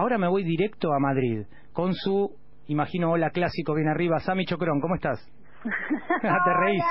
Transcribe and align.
Ahora 0.00 0.16
me 0.16 0.28
voy 0.28 0.44
directo 0.44 0.94
a 0.94 0.98
Madrid 0.98 1.44
con 1.74 1.92
su, 1.92 2.34
imagino, 2.68 3.10
hola 3.10 3.28
clásico 3.28 3.74
bien 3.74 3.86
arriba. 3.86 4.18
Sami 4.20 4.46
Chocrón, 4.46 4.80
¿cómo 4.80 4.94
estás? 4.94 5.20
Te 6.22 6.54
reís. 6.58 6.82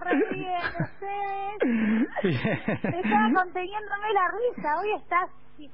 Estaba 2.22 3.28
conteniéndome 3.34 4.12
la 4.14 4.30
risa. 4.32 4.78
Hoy 4.80 4.92
estás 4.96 5.28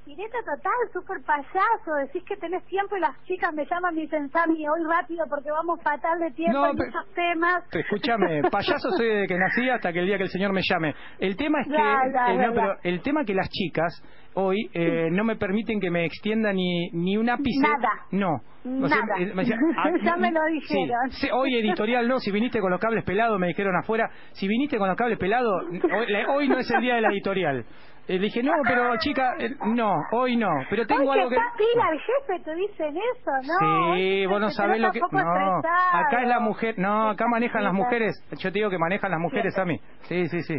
pireta 0.04 0.38
total, 0.38 0.72
súper 0.92 1.20
payaso. 1.22 1.94
Decís 2.00 2.22
que 2.26 2.36
tenés 2.36 2.64
tiempo 2.64 2.96
y 2.96 3.00
las 3.00 3.22
chicas 3.24 3.52
me 3.52 3.66
llaman 3.66 3.96
y 3.98 4.02
dicen, 4.02 4.30
Sammy, 4.30 4.66
hoy 4.66 4.80
rápido 4.88 5.26
porque 5.28 5.50
vamos 5.50 5.80
fatal 5.82 6.18
de 6.20 6.30
tiempo 6.30 6.58
No, 6.58 6.70
en 6.70 6.76
muchos 6.76 7.14
temas. 7.14 7.64
Escúchame, 7.70 8.42
payaso 8.50 8.90
soy 8.96 9.08
desde 9.08 9.26
que 9.28 9.38
nací 9.38 9.68
hasta 9.68 9.92
que 9.92 10.00
el 10.00 10.06
día 10.06 10.16
que 10.16 10.24
el 10.24 10.30
señor 10.30 10.52
me 10.52 10.62
llame. 10.62 10.94
El 11.18 11.36
tema 11.36 11.60
es 11.60 11.68
que, 11.68 11.74
Ya, 11.74 12.00
ya, 12.12 12.32
eh, 12.32 12.38
no, 12.38 12.54
pero 12.54 12.76
el 12.82 13.02
tema 13.02 13.24
que 13.24 13.34
las 13.34 13.48
chicas 13.50 14.02
hoy 14.34 14.70
eh, 14.72 15.08
no 15.10 15.24
me 15.24 15.36
permiten 15.36 15.80
que 15.80 15.90
me 15.90 16.04
extienda 16.04 16.52
ni 16.52 16.90
ni 16.92 17.16
un 17.16 17.28
ápice. 17.28 17.60
Nada. 17.60 17.90
No. 18.10 18.40
Nada. 18.64 18.96
eh, 19.18 19.32
me 19.34 19.42
decían, 19.42 19.60
ah, 19.76 19.90
Ya 20.02 20.16
me 20.16 20.30
lo 20.30 20.40
dijeron. 20.46 21.10
sí, 21.10 21.28
hoy 21.32 21.54
editorial 21.56 22.08
no, 22.08 22.18
si 22.18 22.30
viniste 22.30 22.60
con 22.60 22.70
los 22.70 22.80
cables 22.80 23.04
pelados 23.04 23.38
me 23.38 23.48
dijeron 23.48 23.76
afuera, 23.76 24.10
si 24.32 24.48
viniste 24.48 24.78
con 24.78 24.88
los 24.88 24.96
cables 24.96 25.18
pelados, 25.18 25.64
hoy, 25.70 26.06
hoy 26.28 26.48
no 26.48 26.58
es 26.58 26.70
el 26.70 26.80
día 26.80 26.94
de 26.96 27.00
la 27.02 27.08
editorial. 27.10 27.64
Eh, 28.06 28.18
dije, 28.18 28.42
no, 28.42 28.52
pero 28.64 28.94
chica, 28.98 29.34
eh, 29.38 29.54
no, 29.64 29.94
hoy 30.12 30.36
no, 30.36 30.50
pero 30.68 30.86
tengo 30.86 31.10
algo 31.10 31.30
que 31.30 31.36
pila 31.56 31.88
el 31.90 31.98
jefe, 32.00 32.44
te 32.44 32.54
dicen 32.54 32.94
eso, 32.94 33.30
¿no? 33.46 33.94
Sí, 33.94 34.26
vos 34.26 34.40
no 34.42 34.50
sabés 34.50 34.78
lo 34.78 34.90
que... 34.90 35.00
No, 35.00 35.06
estresado. 35.06 35.62
acá 35.94 36.22
es 36.22 36.28
la 36.28 36.38
mujer... 36.38 36.74
No, 36.78 37.08
acá 37.08 37.26
manejan 37.28 37.64
las 37.64 37.72
mujeres. 37.72 38.12
Yo 38.38 38.52
te 38.52 38.58
digo 38.58 38.68
que 38.68 38.76
manejan 38.76 39.10
las 39.10 39.20
mujeres 39.20 39.58
a 39.58 39.64
mí. 39.64 39.80
Sí, 40.02 40.28
sí, 40.28 40.42
sí. 40.42 40.54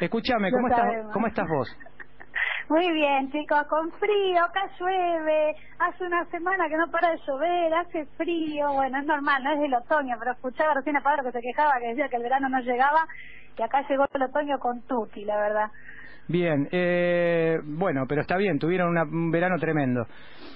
Escúchame, 0.00 0.50
¿cómo 0.50 0.68
estás. 0.68 0.86
¿cómo 1.12 1.26
estás 1.26 1.46
vos? 1.46 1.76
Muy 2.68 2.90
bien, 2.90 3.30
chicos, 3.30 3.64
con 3.68 3.92
frío, 3.92 4.42
acá 4.42 4.68
llueve, 4.80 5.54
hace 5.78 6.04
una 6.04 6.24
semana 6.30 6.68
que 6.68 6.76
no 6.76 6.90
para 6.90 7.10
de 7.12 7.20
llover, 7.24 7.72
hace 7.72 8.06
frío, 8.16 8.72
bueno, 8.72 8.98
es 8.98 9.06
normal, 9.06 9.44
no 9.44 9.52
es 9.52 9.60
del 9.60 9.74
otoño, 9.74 10.16
pero 10.18 10.32
escuchaba 10.32 10.74
recién 10.74 10.96
a 10.96 11.00
Pablo 11.00 11.22
que 11.22 11.30
se 11.30 11.42
quejaba, 11.42 11.78
que 11.78 11.88
decía 11.88 12.08
que 12.08 12.16
el 12.16 12.24
verano 12.24 12.48
no 12.48 12.58
llegaba, 12.58 13.06
y 13.56 13.62
acá 13.62 13.86
llegó 13.88 14.06
el 14.12 14.22
otoño 14.22 14.58
con 14.58 14.82
tutti, 14.82 15.24
la 15.24 15.36
verdad. 15.36 15.70
Bien, 16.28 16.68
eh, 16.72 17.58
bueno, 17.64 18.04
pero 18.08 18.20
está 18.22 18.36
bien, 18.36 18.58
tuvieron 18.58 18.88
una- 18.90 19.04
un 19.04 19.30
verano 19.30 19.56
tremendo. 19.58 20.06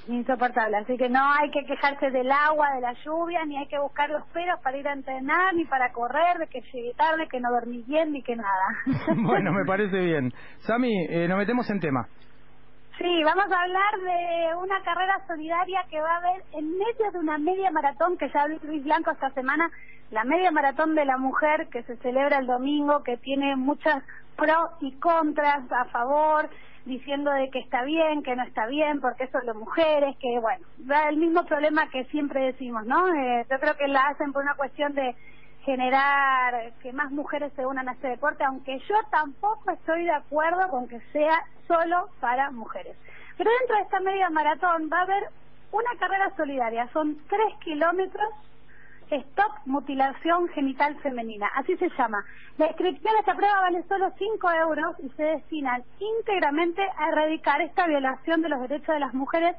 Insoportable, 0.08 0.78
así 0.78 0.96
que 0.96 1.08
no 1.08 1.20
hay 1.32 1.50
que 1.50 1.64
quejarse 1.66 2.10
del 2.10 2.30
agua, 2.32 2.74
de 2.74 2.80
la 2.80 2.94
lluvia, 3.04 3.44
ni 3.44 3.56
hay 3.58 3.68
que 3.68 3.78
buscar 3.78 4.08
los 4.10 4.26
peros 4.32 4.58
para 4.64 4.76
ir 4.76 4.88
a 4.88 4.92
entrenar, 4.94 5.54
ni 5.54 5.64
para 5.66 5.92
correr, 5.92 6.38
de 6.38 6.46
que 6.48 6.60
llegué 6.72 6.94
tarde, 6.94 7.28
que 7.30 7.38
no 7.38 7.50
dormí 7.50 7.84
bien, 7.86 8.12
ni 8.12 8.22
que 8.22 8.34
nada. 8.34 8.64
bueno, 9.16 9.52
me 9.52 9.64
parece 9.66 9.98
bien. 10.00 10.32
Sami, 10.60 10.90
eh, 11.10 11.28
nos 11.28 11.38
metemos 11.38 11.68
en 11.70 11.80
tema. 11.80 12.08
Sí, 13.00 13.24
vamos 13.24 13.50
a 13.50 13.62
hablar 13.62 13.98
de 13.98 14.54
una 14.56 14.82
carrera 14.82 15.22
solidaria 15.26 15.82
que 15.88 16.02
va 16.02 16.12
a 16.12 16.18
haber 16.18 16.44
en 16.52 16.76
medio 16.76 17.10
de 17.10 17.18
una 17.18 17.38
media 17.38 17.70
maratón 17.70 18.18
que 18.18 18.28
ya 18.28 18.42
habló 18.42 18.58
Luis 18.62 18.84
Blanco 18.84 19.10
esta 19.10 19.30
semana, 19.30 19.70
la 20.10 20.24
media 20.24 20.50
maratón 20.50 20.94
de 20.94 21.06
la 21.06 21.16
mujer 21.16 21.68
que 21.68 21.82
se 21.84 21.96
celebra 21.96 22.36
el 22.40 22.46
domingo, 22.46 23.02
que 23.02 23.16
tiene 23.16 23.56
muchas 23.56 24.04
pros 24.36 24.72
y 24.80 24.92
contras 24.98 25.62
a 25.72 25.86
favor, 25.86 26.50
diciendo 26.84 27.30
de 27.30 27.48
que 27.48 27.60
está 27.60 27.84
bien, 27.84 28.22
que 28.22 28.36
no 28.36 28.42
está 28.42 28.66
bien, 28.66 29.00
porque 29.00 29.24
es 29.24 29.32
de 29.32 29.54
mujeres, 29.54 30.14
que 30.18 30.38
bueno, 30.38 30.66
da 30.80 31.08
el 31.08 31.16
mismo 31.16 31.46
problema 31.46 31.88
que 31.88 32.04
siempre 32.06 32.52
decimos, 32.52 32.84
¿no? 32.84 33.08
Eh, 33.14 33.46
yo 33.50 33.58
creo 33.60 33.78
que 33.78 33.88
la 33.88 34.08
hacen 34.08 34.30
por 34.30 34.42
una 34.42 34.56
cuestión 34.56 34.92
de 34.92 35.16
generar 35.64 36.74
que 36.82 36.92
más 36.92 37.10
mujeres 37.12 37.50
se 37.56 37.64
unan 37.64 37.88
a 37.88 37.92
este 37.92 38.08
deporte, 38.08 38.44
aunque 38.44 38.78
yo 38.80 38.96
tampoco 39.10 39.70
estoy 39.70 40.04
de 40.04 40.12
acuerdo 40.12 40.68
con 40.68 40.86
que 40.86 41.00
sea 41.12 41.38
solo 41.70 42.08
para 42.18 42.50
mujeres. 42.50 42.96
Pero 43.36 43.48
dentro 43.60 43.76
de 43.76 43.82
esta 43.82 44.00
media 44.00 44.28
maratón 44.28 44.90
va 44.92 44.98
a 44.98 45.02
haber 45.02 45.28
una 45.70 45.90
carrera 46.00 46.32
solidaria, 46.36 46.88
son 46.92 47.16
tres 47.28 47.54
kilómetros, 47.62 48.28
Stop 49.08 49.52
Mutilación 49.66 50.48
Genital 50.48 50.96
Femenina, 51.00 51.46
así 51.54 51.76
se 51.76 51.88
llama. 51.96 52.24
La 52.58 52.66
inscripción 52.66 53.14
a 53.14 53.20
esta 53.20 53.36
prueba 53.36 53.60
vale 53.60 53.84
solo 53.88 54.12
5 54.18 54.50
euros 54.50 54.96
y 55.00 55.10
se 55.10 55.22
destinan 55.22 55.84
íntegramente 56.00 56.82
a 56.96 57.08
erradicar 57.08 57.60
esta 57.60 57.86
violación 57.86 58.42
de 58.42 58.48
los 58.48 58.60
derechos 58.62 58.94
de 58.94 59.00
las 59.00 59.14
mujeres 59.14 59.56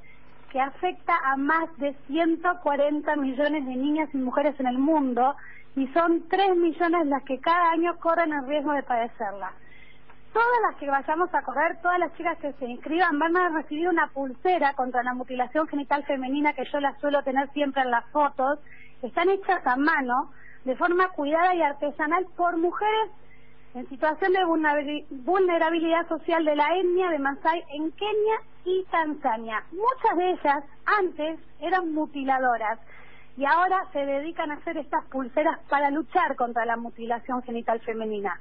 que 0.51 0.59
afecta 0.59 1.13
a 1.23 1.37
más 1.37 1.69
de 1.77 1.95
140 2.07 3.15
millones 3.15 3.65
de 3.65 3.75
niñas 3.75 4.09
y 4.13 4.17
mujeres 4.17 4.59
en 4.59 4.67
el 4.67 4.77
mundo 4.77 5.35
y 5.77 5.87
son 5.87 6.27
3 6.27 6.57
millones 6.57 7.07
las 7.07 7.23
que 7.23 7.39
cada 7.39 7.71
año 7.71 7.97
corren 7.99 8.33
el 8.33 8.45
riesgo 8.47 8.73
de 8.73 8.83
padecerla. 8.83 9.53
Todas 10.33 10.61
las 10.61 10.75
que 10.77 10.89
vayamos 10.89 11.33
a 11.33 11.41
correr, 11.41 11.81
todas 11.81 11.99
las 11.99 12.13
chicas 12.15 12.37
que 12.37 12.53
se 12.53 12.65
inscriban 12.65 13.19
van 13.19 13.35
a 13.35 13.49
recibir 13.49 13.89
una 13.89 14.07
pulsera 14.07 14.73
contra 14.73 15.03
la 15.03 15.13
mutilación 15.13 15.67
genital 15.67 16.05
femenina 16.05 16.53
que 16.53 16.63
yo 16.71 16.79
la 16.79 16.95
suelo 16.99 17.21
tener 17.23 17.49
siempre 17.51 17.81
en 17.81 17.91
las 17.91 18.05
fotos. 18.11 18.59
Están 19.01 19.29
hechas 19.29 19.65
a 19.67 19.75
mano, 19.75 20.31
de 20.63 20.75
forma 20.77 21.09
cuidada 21.09 21.53
y 21.53 21.61
artesanal 21.61 22.25
por 22.37 22.55
mujeres 22.57 23.11
en 23.73 23.89
situación 23.89 24.31
de 24.33 24.45
vulnerabili- 24.45 25.05
vulnerabilidad 25.09 26.07
social 26.07 26.45
de 26.45 26.55
la 26.55 26.67
etnia 26.77 27.09
de 27.09 27.19
Masai 27.19 27.63
en 27.73 27.91
Kenia 27.91 28.41
y 28.63 28.85
Tanzania. 28.91 29.63
Muchas 29.71 30.17
de 30.17 30.29
ellas 30.31 30.63
antes 30.85 31.39
eran 31.59 31.93
mutiladoras 31.93 32.79
y 33.37 33.45
ahora 33.45 33.85
se 33.91 34.05
dedican 34.05 34.51
a 34.51 34.55
hacer 34.55 34.77
estas 34.77 35.03
pulseras 35.05 35.59
para 35.69 35.89
luchar 35.89 36.35
contra 36.35 36.65
la 36.65 36.77
mutilación 36.77 37.41
genital 37.43 37.79
femenina. 37.81 38.39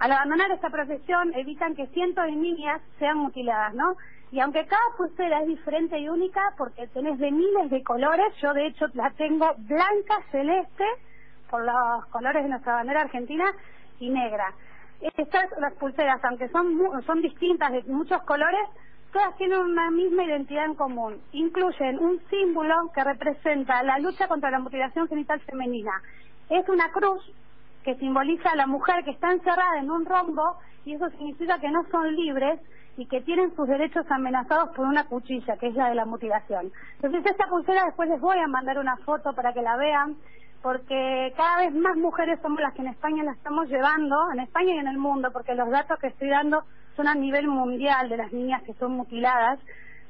Al 0.00 0.12
abandonar 0.12 0.50
esta 0.50 0.70
profesión 0.70 1.32
evitan 1.34 1.76
que 1.76 1.86
cientos 1.88 2.24
de 2.24 2.32
niñas 2.32 2.80
sean 2.98 3.18
mutiladas, 3.18 3.74
¿no? 3.74 3.96
Y 4.32 4.40
aunque 4.40 4.64
cada 4.66 4.80
pulsera 4.96 5.42
es 5.42 5.48
diferente 5.48 5.98
y 5.98 6.08
única, 6.08 6.40
porque 6.56 6.86
tenés 6.88 7.18
de 7.18 7.30
miles 7.30 7.68
de 7.68 7.82
colores, 7.82 8.34
yo 8.40 8.54
de 8.54 8.66
hecho 8.66 8.86
la 8.94 9.10
tengo 9.10 9.46
blanca, 9.58 10.22
celeste, 10.30 10.84
por 11.50 11.66
los 11.66 12.06
colores 12.06 12.42
de 12.42 12.48
nuestra 12.48 12.76
bandera 12.76 13.02
argentina, 13.02 13.44
y 13.98 14.08
negra. 14.08 14.54
Estas, 15.16 15.50
las 15.58 15.74
pulseras, 15.74 16.24
aunque 16.24 16.48
son, 16.48 16.78
son 17.04 17.20
distintas 17.20 17.70
de 17.70 17.82
muchos 17.82 18.22
colores, 18.22 18.60
todas 19.12 19.36
tienen 19.36 19.58
una 19.58 19.90
misma 19.90 20.24
identidad 20.24 20.64
en 20.64 20.76
común. 20.76 21.20
Incluyen 21.32 21.98
un 21.98 22.20
símbolo 22.30 22.90
que 22.94 23.04
representa 23.04 23.82
la 23.82 23.98
lucha 23.98 24.28
contra 24.28 24.50
la 24.50 24.60
mutilación 24.60 25.08
genital 25.08 25.40
femenina. 25.40 25.92
Es 26.48 26.66
una 26.70 26.90
cruz 26.90 27.22
que 27.84 27.96
simboliza 27.96 28.50
a 28.50 28.56
la 28.56 28.66
mujer 28.66 29.04
que 29.04 29.10
está 29.10 29.32
encerrada 29.32 29.78
en 29.78 29.90
un 29.90 30.04
rombo 30.04 30.56
y 30.84 30.94
eso 30.94 31.08
significa 31.10 31.58
que 31.58 31.70
no 31.70 31.84
son 31.90 32.14
libres 32.14 32.60
y 32.96 33.06
que 33.06 33.20
tienen 33.22 33.54
sus 33.54 33.66
derechos 33.66 34.04
amenazados 34.10 34.70
por 34.70 34.86
una 34.86 35.06
cuchilla, 35.06 35.56
que 35.56 35.68
es 35.68 35.74
la 35.74 35.88
de 35.88 35.94
la 35.94 36.04
mutilación. 36.04 36.72
Entonces 36.96 37.24
esta 37.24 37.46
pulsera 37.46 37.84
después 37.86 38.08
les 38.08 38.20
voy 38.20 38.38
a 38.38 38.46
mandar 38.46 38.78
una 38.78 38.96
foto 38.98 39.32
para 39.32 39.52
que 39.52 39.62
la 39.62 39.76
vean, 39.76 40.16
porque 40.62 41.32
cada 41.36 41.58
vez 41.58 41.74
más 41.74 41.96
mujeres 41.96 42.38
somos 42.42 42.60
las 42.60 42.74
que 42.74 42.82
en 42.82 42.88
España 42.88 43.22
la 43.22 43.32
estamos 43.32 43.68
llevando, 43.68 44.30
en 44.32 44.40
España 44.40 44.74
y 44.74 44.78
en 44.78 44.88
el 44.88 44.98
mundo, 44.98 45.30
porque 45.32 45.54
los 45.54 45.70
datos 45.70 45.98
que 45.98 46.08
estoy 46.08 46.28
dando 46.28 46.64
son 46.96 47.08
a 47.08 47.14
nivel 47.14 47.48
mundial 47.48 48.08
de 48.10 48.18
las 48.18 48.32
niñas 48.32 48.62
que 48.64 48.74
son 48.74 48.92
mutiladas, 48.92 49.58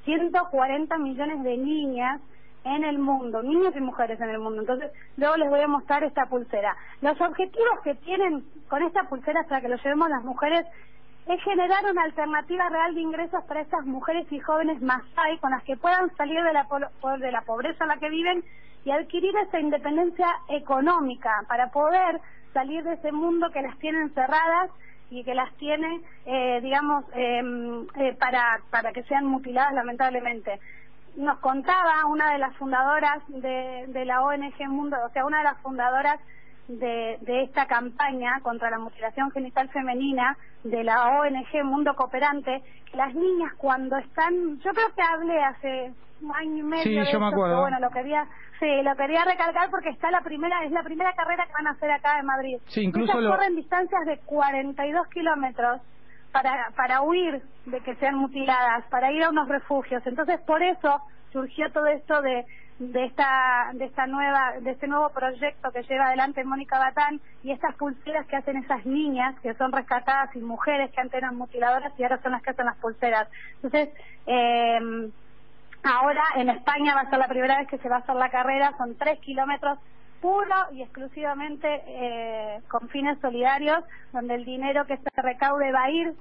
140 0.05 0.99
millones 0.99 1.43
de 1.45 1.57
niñas 1.57 2.21
en 2.65 2.85
el 2.85 2.99
mundo, 2.99 3.43
niños 3.43 3.75
y 3.75 3.81
mujeres 3.81 4.21
en 4.21 4.31
el 4.31 4.39
mundo. 4.39 4.61
Entonces, 4.61 4.91
luego 5.17 5.37
les 5.37 5.49
voy 5.49 5.61
a 5.61 5.69
mostrar 5.69 6.05
esta 6.05 6.27
pulsera. 6.27 6.77
Los 7.01 7.21
objetivos 7.21 7.81
que 7.83 7.95
tienen 7.97 8.45
con 8.69 8.83
esta 8.83 9.05
pulsera 9.05 9.45
para 9.45 9.61
que 9.61 9.69
lo 9.69 9.77
llevemos 9.77 10.11
las 10.11 10.25
mujeres 10.25 10.67
es 11.27 11.43
generar 11.43 11.85
una 11.91 12.03
alternativa 12.03 12.69
real 12.69 12.95
de 12.95 13.01
ingresos 13.01 13.45
para 13.45 13.61
estas 13.61 13.85
mujeres 13.87 14.27
y 14.31 14.41
jóvenes 14.41 14.81
Masai 14.83 15.39
con 15.39 15.51
las 15.53 15.63
que 15.65 15.77
puedan 15.77 16.15
salir 16.17 16.43
de 16.43 16.53
la, 16.53 16.67
de 17.19 17.33
la 17.33 17.43
pobreza 17.43 17.85
en 17.85 17.89
la 17.89 17.97
que 17.99 18.11
viven 18.11 18.45
y 18.85 18.91
adquirir 18.91 19.35
esa 19.37 19.61
independencia 19.61 20.27
económica 20.49 21.45
para 21.49 21.71
poder 21.71 22.21
salir 22.53 22.83
de 22.83 22.95
ese 22.95 23.13
mundo 23.13 23.51
que 23.51 23.63
las 23.63 23.79
tiene 23.79 24.01
encerradas 24.01 24.71
y 25.11 25.25
que 25.25 25.35
las 25.35 25.53
tiene, 25.57 26.01
eh, 26.25 26.61
digamos, 26.63 27.05
em, 27.15 27.87
eh, 27.97 28.17
para, 28.19 28.61
para 28.71 28.93
que 28.93 29.03
sean 29.05 29.27
mutiladas 29.27 29.75
lamentablemente. 29.75 30.61
Nos 31.17 31.39
contaba 31.41 32.07
una 32.07 32.33
de 32.33 32.39
las 32.39 32.57
fundadoras 32.57 33.19
de, 33.29 33.85
de 33.89 34.05
la 34.05 34.23
ONG 34.23 34.69
Mundo, 34.69 34.97
o 35.05 35.11
sea, 35.11 35.25
una 35.27 35.39
de 35.39 35.45
las 35.45 35.59
fundadoras 35.59 36.19
de, 36.69 37.19
de 37.23 37.43
esta 37.43 37.67
campaña 37.67 38.41
contra 38.43 38.71
la 38.71 38.79
mutilación 38.79 39.31
genital 39.33 39.69
femenina 39.71 40.37
de 40.63 40.85
la 40.85 41.19
ONG 41.21 41.65
Mundo 41.65 41.95
Cooperante, 41.95 42.63
las 42.93 43.13
niñas 43.15 43.53
cuando 43.57 43.97
están, 43.97 44.59
yo 44.61 44.73
creo 44.73 44.95
que 44.95 45.03
hablé 45.03 45.43
hace 45.43 45.93
un 46.23 46.35
año 46.37 46.57
y 46.59 46.63
medio 46.63 46.83
Sí, 46.85 46.95
de 46.95 47.13
yo 47.13 47.19
me 47.19 47.27
acuerdo. 47.29 47.55
pero 47.55 47.61
bueno, 47.63 47.81
lo 47.81 47.91
quería, 47.91 48.29
sí, 48.61 48.67
lo 48.83 48.95
quería 48.95 49.25
recalcar 49.25 49.69
porque 49.71 49.89
está 49.89 50.11
la 50.11 50.21
primera, 50.21 50.63
es 50.65 50.71
la 50.71 50.83
primera 50.83 51.13
carrera 51.15 51.47
que 51.47 51.53
van 51.55 51.67
a 51.67 51.71
hacer 51.71 51.91
acá 51.91 52.19
en 52.21 52.27
Madrid. 52.27 52.59
Sí, 52.67 52.83
incluso 52.83 53.13
Ellas 53.13 53.25
lo- 53.25 53.31
corren 53.37 53.57
distancias 53.57 54.05
de 54.07 54.19
42 54.27 55.09
kilómetros 55.09 55.81
para, 56.33 56.71
para 56.77 57.03
huir 57.03 57.43
de 57.67 57.81
que 57.81 57.95
sean 57.97 58.17
mutiladas, 58.17 58.85
para 58.91 59.13
ir 59.13 59.23
a 59.23 59.31
unos 59.31 59.49
refugios. 59.49 60.03
Entonces, 60.07 60.41
por 60.41 60.63
eso 60.63 61.01
surgió 61.33 61.71
todo 61.73 61.87
esto 61.87 62.23
de, 62.23 62.45
de 62.79 63.05
esta 63.05 63.71
de 63.75 63.85
esta 63.85 64.07
nueva 64.07 64.55
de 64.61 64.71
este 64.71 64.89
nuevo 64.89 65.11
proyecto 65.11 65.71
que 65.71 65.83
lleva 65.83 66.07
adelante 66.07 66.43
Mónica 66.45 66.79
Batán 66.79 67.21
y 67.43 67.53
estas 67.53 67.75
pulseras 67.77 68.27
que 68.27 68.37
hacen 68.37 68.57
esas 68.57 68.85
niñas 68.87 69.39
que 69.41 69.55
son 69.55 69.71
rescatadas 69.71 70.35
y 70.35 70.41
mujeres 70.41 70.91
que 70.91 71.01
antes 71.01 71.19
eran 71.19 71.37
mutiladoras 71.37 71.93
y 71.99 72.03
ahora 72.03 72.21
son 72.23 72.33
las 72.33 72.43
que 72.43 72.51
hacen 72.51 72.67
las 72.67 72.77
pulseras. 72.79 73.29
Entonces, 73.63 73.91
eh, 74.27 75.11
Ahora 75.83 76.23
en 76.37 76.51
España 76.51 76.95
va 76.95 77.03
a 77.03 77.11
ser 77.11 77.19
la 77.19 77.29
primera 77.29 77.59
vez 77.59 77.69
que 77.69 77.79
se 77.79 77.89
va 77.89 77.97
a 77.97 77.99
hacer 78.01 78.15
la 78.15 78.29
carrera, 78.29 78.75
son 78.77 78.97
tres 78.97 79.19
kilómetros 79.21 79.79
puro 80.21 80.55
y 80.73 80.83
exclusivamente 80.83 81.83
eh, 81.87 82.61
con 82.69 82.89
fines 82.89 83.19
solidarios, 83.21 83.85
donde 84.13 84.35
el 84.35 84.45
dinero 84.45 84.87
que 84.87 84.97
se 84.97 85.23
recaude 85.23 85.73
va 85.73 85.85
a 85.85 85.91
ir 85.91 86.15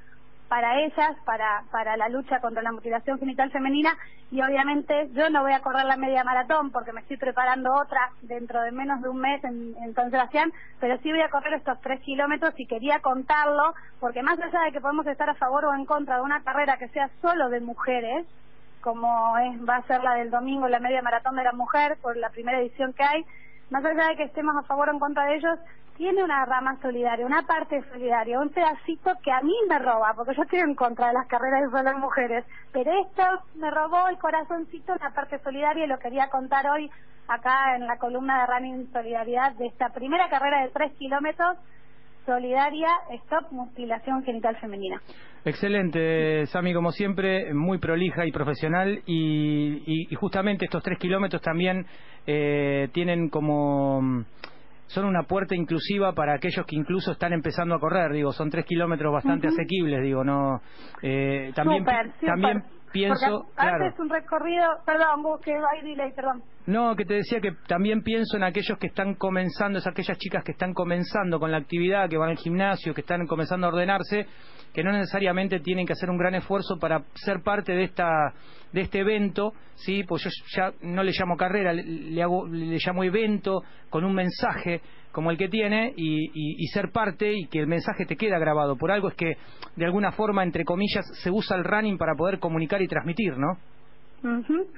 para 0.50 0.80
ellas, 0.80 1.16
para, 1.26 1.64
para 1.72 1.96
la 1.96 2.10
lucha 2.10 2.42
contra 2.42 2.64
la 2.64 2.72
mutilación 2.72 3.20
genital 3.20 3.52
femenina. 3.52 3.96
Y 4.32 4.42
obviamente 4.42 5.10
yo 5.14 5.30
no 5.30 5.44
voy 5.44 5.54
a 5.54 5.62
correr 5.62 5.86
la 5.86 5.96
media 5.96 6.24
maratón 6.24 6.72
porque 6.72 6.92
me 6.92 7.02
estoy 7.02 7.18
preparando 7.18 7.74
otra 7.74 8.12
dentro 8.24 8.62
de 8.62 8.72
menos 8.72 9.02
de 9.02 9.10
un 9.10 9.20
mes 9.20 9.44
en, 9.44 9.76
en 9.82 9.94
San 9.94 10.10
Sebastián, 10.10 10.52
pero 10.80 10.98
sí 11.02 11.12
voy 11.12 11.22
a 11.22 11.30
correr 11.30 11.54
estos 11.54 11.80
tres 11.82 12.02
kilómetros 12.02 12.54
y 12.58 12.66
quería 12.66 13.00
contarlo 13.00 13.76
porque 14.00 14.24
más 14.24 14.40
allá 14.40 14.62
de 14.62 14.72
que 14.72 14.82
podemos 14.82 15.06
estar 15.08 15.30
a 15.30 15.36
favor 15.36 15.66
o 15.66 15.74
en 15.74 15.86
contra 15.86 16.16
de 16.16 16.22
una 16.24 16.42
carrera 16.42 16.78
que 16.78 16.90
sea 16.90 17.10
solo 17.22 17.50
de 17.50 17.60
mujeres, 17.60 18.26
como 18.82 19.38
es, 19.38 19.68
va 19.68 19.78
a 19.78 19.88
ser 19.88 20.04
la 20.04 20.16
del 20.16 20.32
domingo, 20.32 20.68
la 20.68 20.80
media 20.80 21.02
maratón 21.02 21.36
de 21.36 21.44
la 21.44 21.52
mujer, 21.52 21.98
por 22.02 22.18
la 22.18 22.30
primera 22.30 22.60
edición 22.60 22.94
que 22.94 23.04
hay, 23.04 23.26
más 23.70 23.84
allá 23.86 24.08
de 24.10 24.16
que 24.16 24.24
estemos 24.24 24.56
a 24.56 24.64
favor 24.64 24.90
o 24.90 24.92
en 24.94 25.00
contra 25.00 25.26
de 25.26 25.36
ellos, 25.36 25.60
tiene 25.98 26.24
una 26.24 26.46
rama 26.46 26.78
solidaria, 26.82 27.26
una 27.26 27.42
parte 27.42 27.84
solidaria, 27.92 28.40
un 28.40 28.50
pedacito 28.50 29.12
que 29.22 29.32
a 29.34 29.42
mí 29.42 29.54
me 29.68 29.80
roba, 29.80 30.14
porque 30.16 30.34
yo 30.34 30.44
estoy 30.44 30.60
en 30.60 30.74
contra 30.74 31.08
de 31.08 31.14
las 31.14 31.28
carreras 31.28 31.64
de 31.64 31.78
solo 31.78 31.98
mujeres, 31.98 32.46
pero 32.72 32.90
esto 33.02 33.24
me 33.56 33.70
robó 33.70 34.08
el 34.08 34.18
corazoncito, 34.18 34.94
una 34.94 35.14
parte 35.14 35.40
solidaria, 35.40 35.84
y 35.84 35.88
lo 35.90 36.00
quería 36.00 36.30
contar 36.30 36.70
hoy 36.70 36.90
acá 37.28 37.76
en 37.76 37.86
la 37.86 37.98
columna 37.98 38.40
de 38.40 38.46
Running 38.48 38.94
Solidaridad 38.94 39.52
de 39.54 39.68
esta 39.68 39.90
primera 39.90 40.30
carrera 40.30 40.62
de 40.62 40.70
tres 40.70 40.94
kilómetros, 40.94 41.58
solidaria, 42.34 42.90
stop 43.26 43.52
mutilación 43.52 44.24
genital 44.24 44.56
femenina. 44.58 45.02
Excelente, 45.46 46.46
Sami, 46.48 46.74
como 46.74 46.92
siempre, 46.92 47.54
muy 47.54 47.80
prolija 47.80 48.26
y 48.28 48.32
profesional. 48.32 49.02
Y, 49.08 49.82
y- 49.86 50.08
y 50.12 50.16
justamente 50.16 50.66
estos 50.66 50.84
tres 50.84 51.00
kilómetros 51.00 51.42
también 51.42 51.86
eh, 52.28 52.90
tienen 52.94 53.30
como. 53.30 54.02
mm, 54.02 54.26
Son 54.88 55.06
una 55.06 55.24
puerta 55.24 55.56
inclusiva 55.56 56.14
para 56.14 56.34
aquellos 56.36 56.66
que 56.66 56.76
incluso 56.76 57.12
están 57.12 57.32
empezando 57.34 57.76
a 57.76 57.80
correr. 57.80 58.12
Digo, 58.12 58.32
son 58.32 58.50
tres 58.50 58.66
kilómetros 58.66 59.14
bastante 59.14 59.48
asequibles. 59.48 60.02
Digo, 60.04 60.24
no. 60.24 60.62
eh, 61.04 61.52
también 61.56 61.84
pienso. 62.92 63.44
Porque 63.44 63.54
Claro. 63.56 63.86
antes 63.86 64.00
un 64.00 64.10
recorrido, 64.10 64.66
perdón, 64.86 65.24
vos 65.24 65.42
que 65.42 65.54
hay 65.54 65.82
delay, 65.84 66.12
perdón. 66.14 66.44
No, 66.66 66.96
que 66.96 67.06
te 67.06 67.16
decía 67.16 67.40
que 67.42 67.54
también 67.68 68.04
pienso 68.04 68.38
en 68.38 68.44
aquellos 68.44 68.78
que 68.78 68.88
están 68.88 69.16
comenzando, 69.16 69.80
es 69.80 69.88
aquellas 69.88 70.18
chicas 70.18 70.44
que 70.44 70.52
están 70.52 70.74
comenzando 70.74 71.40
con 71.40 71.52
la 71.52 71.58
actividad, 71.58 72.10
que 72.10 72.18
van 72.18 72.30
al 72.30 72.38
gimnasio, 72.38 72.94
que 72.94 73.02
están 73.02 73.26
comenzando 73.26 73.66
a 73.68 73.70
ordenarse, 73.72 74.28
que 74.74 74.84
no 74.84 74.92
necesariamente 74.92 75.60
tienen 75.62 75.88
que 75.88 75.94
hacer 75.94 76.10
un 76.10 76.18
gran 76.18 76.36
esfuerzo 76.36 76.78
para 76.80 77.04
ser 77.16 77.42
parte 77.42 77.74
de 77.74 77.84
esta 77.86 78.34
de 78.72 78.82
este 78.82 79.00
evento, 79.00 79.54
sí, 79.74 80.04
pues 80.04 80.24
yo 80.24 80.30
ya 80.56 80.72
no 80.82 81.02
le 81.02 81.12
llamo 81.12 81.36
carrera, 81.36 81.74
le, 81.74 81.82
le 81.84 82.22
hago 82.22 82.46
le 82.46 82.78
llamo 82.78 83.04
evento 83.04 83.64
con 83.90 84.04
un 84.04 84.14
mensaje 84.14 84.82
como 85.12 85.32
el 85.32 85.38
que 85.38 85.50
tiene 85.50 85.94
y, 85.96 86.30
y- 86.34 86.68
ser 86.68 86.92
parte 86.92 87.34
y 87.34 87.48
que 87.48 87.60
el 87.60 87.68
mensaje 87.68 88.06
te 88.06 88.16
queda 88.16 88.38
grabado. 88.40 88.76
Por 88.78 88.92
algo 88.92 89.08
es 89.10 89.16
que 89.16 89.34
de 89.76 89.86
alguna 89.86 90.12
forma 90.12 90.44
entre 90.44 90.64
comillas 90.66 91.06
se 91.24 91.32
usa 91.32 91.58
el 91.58 91.64
running 91.64 91.98
para 91.98 92.16
poder 92.16 92.40
comunicar 92.40 92.82
y 92.82 92.88
transmitir, 92.88 93.38
¿no? 93.38 93.58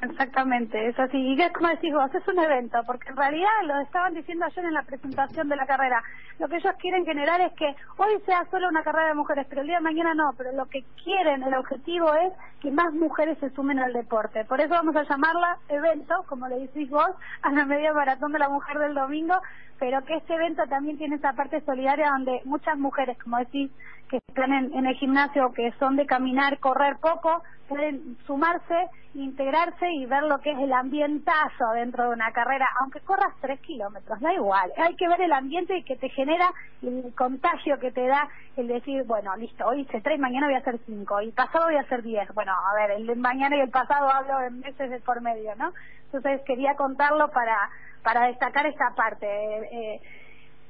Exactamente, 0.03 0.87
es 0.87 0.99
así. 0.99 1.17
Y 1.17 1.41
es 1.41 1.51
como 1.51 1.69
decís 1.69 1.91
vos, 1.93 2.13
es 2.13 2.27
un 2.27 2.37
evento, 2.37 2.77
porque 2.85 3.09
en 3.09 3.17
realidad 3.17 3.49
lo 3.65 3.79
estaban 3.81 4.13
diciendo 4.13 4.45
ayer 4.45 4.65
en 4.65 4.73
la 4.73 4.83
presentación 4.83 5.49
de 5.49 5.55
la 5.55 5.65
carrera. 5.65 6.03
Lo 6.37 6.47
que 6.47 6.57
ellos 6.57 6.73
quieren 6.79 7.05
generar 7.05 7.41
es 7.41 7.51
que 7.53 7.73
hoy 7.97 8.21
sea 8.25 8.45
solo 8.51 8.67
una 8.69 8.83
carrera 8.83 9.07
de 9.07 9.15
mujeres, 9.15 9.47
pero 9.49 9.61
el 9.61 9.67
día 9.67 9.77
de 9.77 9.83
mañana 9.83 10.13
no. 10.13 10.31
Pero 10.37 10.51
lo 10.51 10.65
que 10.67 10.83
quieren, 11.03 11.41
el 11.41 11.55
objetivo 11.55 12.13
es 12.13 12.33
que 12.61 12.69
más 12.71 12.93
mujeres 12.93 13.37
se 13.39 13.49
sumen 13.51 13.79
al 13.79 13.93
deporte. 13.93 14.45
Por 14.45 14.61
eso 14.61 14.69
vamos 14.75 14.95
a 14.95 15.03
llamarla 15.09 15.57
evento, 15.69 16.13
como 16.27 16.47
le 16.47 16.59
decís 16.59 16.87
vos, 16.91 17.09
a 17.41 17.51
la 17.51 17.65
media 17.65 17.93
maratón 17.93 18.31
de 18.33 18.39
la 18.39 18.49
mujer 18.49 18.77
del 18.77 18.93
domingo, 18.93 19.33
pero 19.81 20.05
que 20.05 20.13
este 20.13 20.35
evento 20.35 20.61
también 20.67 20.99
tiene 20.99 21.15
esa 21.15 21.33
parte 21.33 21.59
solidaria 21.61 22.11
donde 22.11 22.39
muchas 22.45 22.77
mujeres, 22.77 23.17
como 23.17 23.39
decís, 23.39 23.71
que 24.11 24.17
están 24.27 24.53
en, 24.53 24.85
el 24.85 24.95
gimnasio, 24.97 25.51
que 25.53 25.73
son 25.79 25.95
de 25.95 26.05
caminar, 26.05 26.59
correr 26.59 26.97
poco, 26.97 27.41
pueden 27.67 28.15
sumarse, 28.27 28.75
integrarse 29.15 29.91
y 29.91 30.05
ver 30.05 30.21
lo 30.21 30.37
que 30.37 30.51
es 30.51 30.59
el 30.59 30.71
ambientazo 30.71 31.71
dentro 31.73 32.03
de 32.03 32.09
una 32.11 32.31
carrera, 32.31 32.67
aunque 32.79 32.99
corras 32.99 33.33
tres 33.41 33.59
kilómetros, 33.61 34.19
da 34.19 34.31
igual. 34.31 34.71
Hay 34.77 34.95
que 34.95 35.07
ver 35.07 35.19
el 35.19 35.33
ambiente 35.33 35.83
que 35.83 35.95
te 35.95 36.09
genera 36.09 36.53
el 36.83 37.11
contagio 37.17 37.79
que 37.79 37.91
te 37.91 38.05
da 38.05 38.29
el 38.57 38.67
decir, 38.67 39.03
bueno, 39.05 39.35
listo, 39.35 39.65
hoy 39.65 39.81
hice 39.81 39.99
tres, 40.01 40.19
mañana 40.19 40.45
voy 40.45 40.57
a 40.57 40.59
hacer 40.59 40.79
cinco, 40.85 41.21
y 41.21 41.31
pasado 41.31 41.65
voy 41.65 41.77
a 41.77 41.81
hacer 41.81 42.03
diez. 42.03 42.31
Bueno, 42.35 42.51
a 42.53 42.75
ver, 42.75 42.91
el 42.91 43.15
mañana 43.15 43.55
y 43.55 43.61
el 43.61 43.71
pasado 43.71 44.11
hablo 44.11 44.43
en 44.43 44.59
meses 44.59 44.91
de 44.91 44.99
por 44.99 45.21
medio, 45.21 45.55
¿no? 45.55 45.73
Entonces 46.13 46.41
quería 46.45 46.75
contarlo 46.75 47.31
para, 47.31 47.57
para 48.03 48.27
destacar 48.27 48.65
esta 48.65 48.93
parte. 48.95 49.27
Eh, 49.71 49.99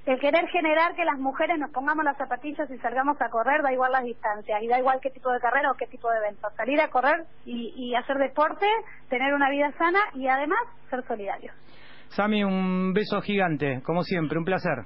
el 0.05 0.19
querer 0.19 0.47
generar 0.47 0.95
que 0.95 1.05
las 1.05 1.19
mujeres 1.19 1.59
nos 1.59 1.69
pongamos 1.71 2.03
las 2.03 2.17
zapatillas 2.17 2.69
y 2.71 2.77
salgamos 2.79 3.21
a 3.21 3.29
correr, 3.29 3.61
da 3.61 3.71
igual 3.71 3.91
las 3.91 4.03
distancias 4.03 4.61
y 4.63 4.67
da 4.67 4.79
igual 4.79 4.99
qué 5.01 5.11
tipo 5.11 5.31
de 5.31 5.39
carrera 5.39 5.71
o 5.71 5.75
qué 5.75 5.85
tipo 5.85 6.09
de 6.09 6.17
evento. 6.17 6.47
Salir 6.57 6.81
a 6.81 6.87
correr 6.87 7.25
y, 7.45 7.73
y 7.75 7.95
hacer 7.95 8.17
deporte, 8.17 8.65
tener 9.09 9.33
una 9.33 9.49
vida 9.51 9.71
sana 9.77 9.99
y 10.15 10.27
además 10.27 10.59
ser 10.89 11.05
solidarios. 11.05 11.53
Sami, 12.09 12.43
un 12.43 12.93
beso 12.93 13.21
gigante, 13.21 13.81
como 13.83 14.03
siempre, 14.03 14.37
un 14.37 14.45
placer. 14.45 14.85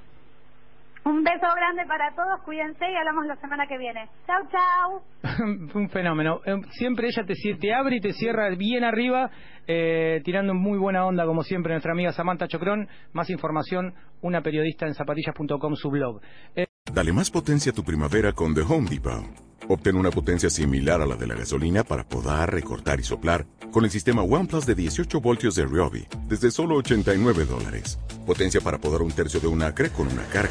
Un 1.06 1.22
beso 1.22 1.46
grande 1.54 1.86
para 1.86 2.12
todos, 2.16 2.42
cuídense 2.44 2.84
y 2.84 2.96
hablamos 2.96 3.26
la 3.26 3.36
semana 3.36 3.68
que 3.68 3.78
viene. 3.78 4.08
Chau, 4.26 4.42
chau. 4.50 5.46
un 5.74 5.88
fenómeno. 5.88 6.40
Eh, 6.44 6.60
Siempre 6.72 7.06
ella 7.06 7.24
te, 7.24 7.34
te 7.60 7.72
abre 7.72 7.98
y 7.98 8.00
te 8.00 8.12
cierra 8.12 8.50
bien 8.50 8.82
arriba, 8.82 9.30
eh, 9.68 10.20
tirando 10.24 10.52
muy 10.52 10.78
buena 10.78 11.06
onda, 11.06 11.24
como 11.24 11.44
siempre, 11.44 11.74
nuestra 11.74 11.92
amiga 11.92 12.10
Samantha 12.10 12.48
Chocrón. 12.48 12.88
Más 13.12 13.30
información, 13.30 13.94
una 14.20 14.42
periodista 14.42 14.86
en 14.86 14.94
zapatillas.com, 14.94 15.76
su 15.76 15.90
blog. 15.90 16.20
Eh, 16.56 16.66
Dale 16.92 17.12
más 17.12 17.30
potencia 17.30 17.70
a 17.70 17.74
tu 17.74 17.84
primavera 17.84 18.32
con 18.32 18.52
The 18.52 18.62
Home 18.62 18.88
Depot. 18.90 19.24
Obtén 19.68 19.96
una 19.96 20.10
potencia 20.10 20.50
similar 20.50 21.00
a 21.00 21.06
la 21.06 21.14
de 21.14 21.26
la 21.28 21.34
gasolina 21.36 21.84
para 21.84 22.02
podar, 22.02 22.52
recortar 22.52 22.98
y 22.98 23.04
soplar 23.04 23.46
con 23.72 23.84
el 23.84 23.90
sistema 23.90 24.22
OnePlus 24.22 24.66
de 24.66 24.74
18 24.74 25.20
voltios 25.20 25.54
de 25.54 25.66
Ryobi 25.66 26.06
desde 26.28 26.50
solo 26.50 26.76
89 26.76 27.44
dólares. 27.44 27.98
Potencia 28.26 28.60
para 28.60 28.78
podar 28.78 29.02
un 29.02 29.12
tercio 29.12 29.38
de 29.40 29.48
un 29.48 29.62
acre 29.62 29.90
con 29.90 30.06
una 30.06 30.24
carga. 30.32 30.50